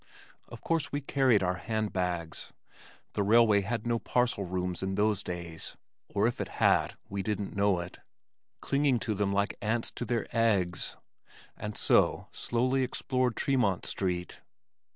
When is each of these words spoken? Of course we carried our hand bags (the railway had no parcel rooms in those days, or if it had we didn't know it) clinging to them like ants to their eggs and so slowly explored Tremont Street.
Of 0.47 0.61
course 0.61 0.91
we 0.91 0.99
carried 0.99 1.43
our 1.43 1.57
hand 1.57 1.93
bags 1.93 2.51
(the 3.13 3.21
railway 3.21 3.61
had 3.61 3.85
no 3.85 3.99
parcel 3.99 4.43
rooms 4.43 4.81
in 4.81 4.95
those 4.95 5.21
days, 5.21 5.77
or 6.09 6.25
if 6.25 6.41
it 6.41 6.47
had 6.57 6.97
we 7.07 7.21
didn't 7.21 7.55
know 7.55 7.79
it) 7.81 7.99
clinging 8.61 8.97
to 9.01 9.13
them 9.13 9.31
like 9.31 9.59
ants 9.61 9.91
to 9.91 10.03
their 10.05 10.25
eggs 10.35 10.97
and 11.55 11.77
so 11.77 12.25
slowly 12.31 12.81
explored 12.81 13.35
Tremont 13.35 13.85
Street. 13.85 14.41